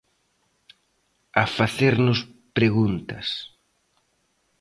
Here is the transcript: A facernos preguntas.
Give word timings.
A 1.41 1.45
facernos 1.57 2.19
preguntas. 2.57 3.27